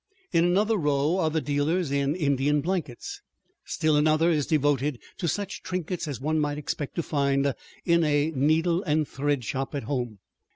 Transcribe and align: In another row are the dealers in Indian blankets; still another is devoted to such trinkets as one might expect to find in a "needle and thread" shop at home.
In 0.31 0.45
another 0.45 0.77
row 0.77 1.17
are 1.19 1.29
the 1.29 1.41
dealers 1.41 1.91
in 1.91 2.15
Indian 2.15 2.59
blankets; 2.61 3.21
still 3.65 3.95
another 3.95 4.31
is 4.31 4.47
devoted 4.47 4.97
to 5.19 5.27
such 5.27 5.61
trinkets 5.61 6.07
as 6.07 6.19
one 6.19 6.39
might 6.39 6.57
expect 6.57 6.95
to 6.95 7.03
find 7.03 7.53
in 7.85 8.03
a 8.03 8.31
"needle 8.31 8.81
and 8.81 9.07
thread" 9.07 9.43
shop 9.45 9.75
at 9.75 9.83
home. 9.83 10.17